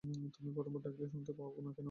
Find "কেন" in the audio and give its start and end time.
1.71-1.79